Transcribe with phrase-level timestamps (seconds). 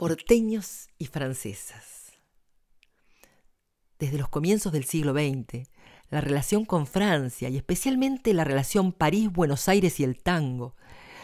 [0.00, 2.14] porteños y francesas.
[3.98, 5.68] Desde los comienzos del siglo XX,
[6.08, 10.74] la relación con Francia y especialmente la relación París-Buenos Aires y el tango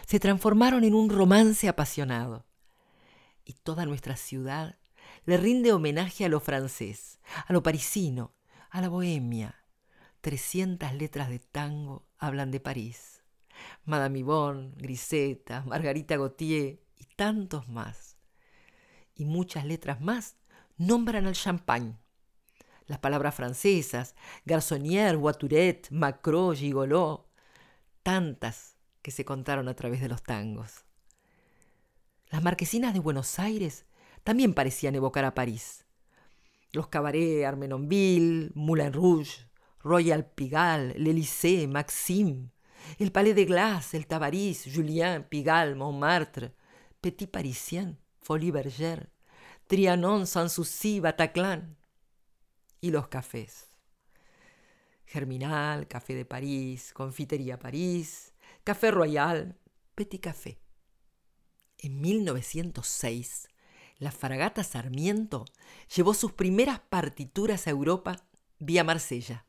[0.07, 2.45] se transformaron en un romance apasionado.
[3.47, 4.77] Y toda nuestra ciudad
[5.25, 8.35] le rinde homenaje a lo francés, a lo parisino,
[8.69, 9.55] a la bohemia.
[10.21, 13.23] Trescientas letras de tango hablan de París.
[13.87, 18.16] Madame Yvonne, Grisetta, Margarita Gautier y tantos más
[19.17, 20.37] y muchas letras más
[20.77, 21.97] nombran al champagne.
[22.87, 24.15] Las palabras francesas,
[24.45, 27.29] garçonnière, voiturette, macro, gigolo,
[28.05, 30.85] tantas que se contaron a través de los tangos.
[32.31, 33.87] Las marquesinas de Buenos Aires
[34.23, 35.85] también parecían evocar a París.
[36.73, 39.49] Los cabarets Armenonville, Moulin Rouge,
[39.81, 42.51] Royal Pigalle, l'Élysée, Maxime,
[42.99, 46.53] el Palais de Glace, el Tabarís, Julien, Pigalle, Montmartre,
[47.01, 49.09] Petit Parisien, Folie Bergère,
[49.69, 51.77] Trianon, Sanssouci, Bataclan
[52.81, 53.69] y los cafés.
[55.05, 59.57] Germinal, Café de París, Confitería París, Café Royal,
[59.95, 60.59] Petit Café.
[61.79, 63.47] En 1906,
[63.99, 65.45] la fragata Sarmiento
[65.95, 68.17] llevó sus primeras partituras a Europa
[68.59, 69.47] vía Marsella.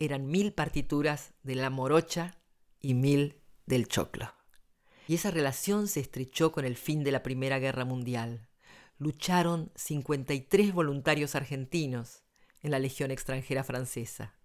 [0.00, 2.36] Eran mil partituras de la morocha
[2.80, 4.39] y mil del choclo
[5.10, 8.46] y esa relación se estrechó con el fin de la Primera Guerra Mundial.
[8.96, 12.22] Lucharon 53 voluntarios argentinos
[12.62, 14.36] en la Legión extranjera francesa.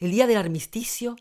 [0.00, 1.14] El día del armisticio,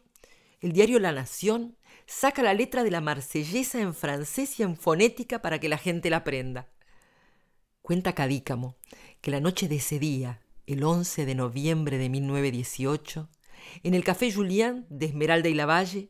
[0.60, 5.44] el diario La Nación saca la letra de la marsellesa en francés y en fonética
[5.44, 6.68] para que la gente la aprenda.
[7.84, 8.76] Cuenta Cadícamo
[9.22, 13.30] que la noche de ese día, el 11 de noviembre de 1918,
[13.84, 16.10] en el Café Julien de Esmeralda y Lavalle,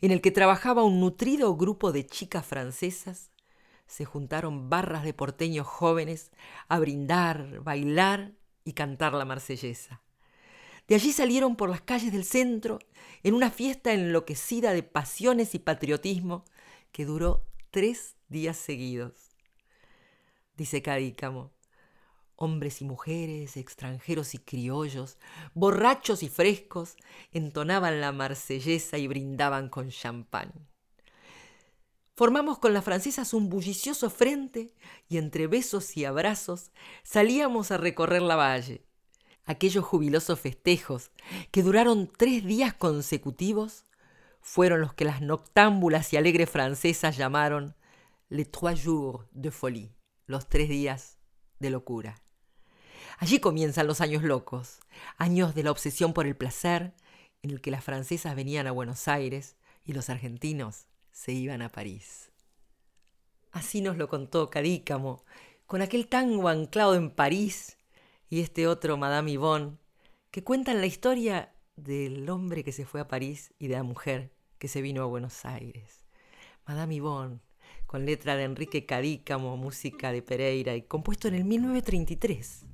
[0.00, 3.30] en el que trabajaba un nutrido grupo de chicas francesas,
[3.86, 6.30] se juntaron barras de porteños jóvenes
[6.68, 8.32] a brindar, bailar
[8.64, 10.02] y cantar la marsellesa.
[10.88, 12.78] De allí salieron por las calles del centro
[13.22, 16.44] en una fiesta enloquecida de pasiones y patriotismo
[16.92, 19.36] que duró tres días seguidos.
[20.56, 21.52] Dice Cadícamo,
[22.40, 25.18] Hombres y mujeres, extranjeros y criollos,
[25.54, 26.96] borrachos y frescos,
[27.32, 30.52] entonaban la marsellesa y brindaban con champán.
[32.14, 34.72] Formamos con las francesas un bullicioso frente
[35.08, 36.70] y entre besos y abrazos
[37.02, 38.84] salíamos a recorrer la valle.
[39.44, 41.10] Aquellos jubilosos festejos,
[41.50, 43.84] que duraron tres días consecutivos,
[44.40, 47.74] fueron los que las noctámbulas y alegres francesas llamaron
[48.28, 49.92] les trois jours de folie,
[50.26, 51.18] los tres días
[51.58, 52.22] de locura.
[53.18, 54.80] Allí comienzan los años locos,
[55.16, 56.92] años de la obsesión por el placer,
[57.42, 61.70] en el que las francesas venían a Buenos Aires y los argentinos se iban a
[61.70, 62.30] París.
[63.50, 65.24] Así nos lo contó Cadícamo,
[65.66, 67.78] con aquel tango anclado en París
[68.28, 69.78] y este otro Madame Yvonne,
[70.30, 74.32] que cuentan la historia del hombre que se fue a París y de la mujer
[74.58, 76.04] que se vino a Buenos Aires.
[76.66, 77.40] Madame Yvonne,
[77.86, 82.67] con letra de Enrique Cadícamo, música de Pereira y compuesto en el 1933.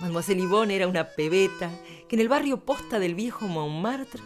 [0.00, 1.70] Mademoiselle Yvonne era una pebeta
[2.08, 4.20] que en el barrio posta del viejo Montmartre,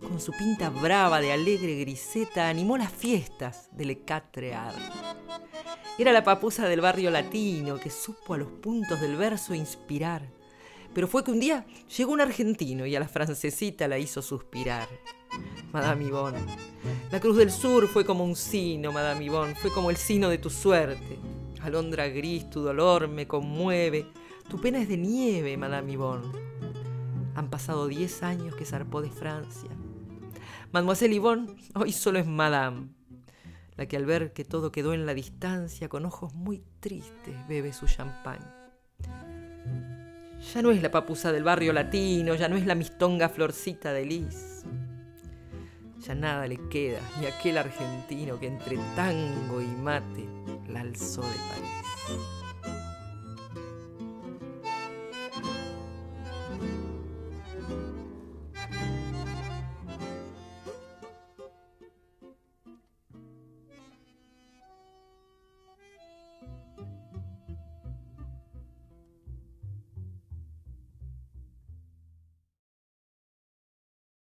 [0.00, 4.52] con su pinta brava de alegre griseta, animó las fiestas del Quatre
[5.96, 10.28] Era la papusa del barrio latino que supo a los puntos del verso inspirar.
[10.92, 11.64] Pero fue que un día
[11.96, 14.88] llegó un argentino y a la francesita la hizo suspirar.
[15.72, 16.38] Madame Yvonne.
[17.12, 20.38] La Cruz del Sur fue como un sino, Madame Yvonne, fue como el sino de
[20.38, 21.18] tu suerte.
[21.62, 24.06] Alondra gris, tu dolor me conmueve
[24.52, 26.30] tu pena es de nieve, Madame Yvonne.
[27.34, 29.70] Han pasado diez años que zarpó de Francia.
[30.72, 32.88] Mademoiselle Yvonne hoy solo es Madame,
[33.76, 37.72] la que al ver que todo quedó en la distancia, con ojos muy tristes, bebe
[37.72, 38.40] su champán.
[40.52, 44.04] Ya no es la papusa del barrio latino, ya no es la mistonga florcita de
[44.04, 44.66] lis.
[46.06, 50.28] Ya nada le queda, ni aquel argentino que entre tango y mate
[50.68, 52.41] la alzó de París.